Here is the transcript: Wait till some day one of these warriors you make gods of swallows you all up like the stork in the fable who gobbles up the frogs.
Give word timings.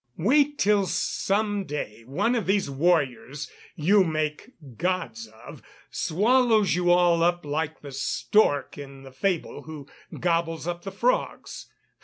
Wait 0.17 0.57
till 0.57 0.87
some 0.87 1.63
day 1.63 2.01
one 2.07 2.33
of 2.33 2.47
these 2.47 2.71
warriors 2.71 3.51
you 3.75 4.03
make 4.03 4.49
gods 4.75 5.27
of 5.45 5.61
swallows 5.91 6.73
you 6.73 6.89
all 6.89 7.21
up 7.21 7.45
like 7.45 7.81
the 7.81 7.91
stork 7.91 8.79
in 8.79 9.03
the 9.03 9.11
fable 9.11 9.61
who 9.61 9.87
gobbles 10.19 10.65
up 10.65 10.81
the 10.81 10.91
frogs. 10.91 11.69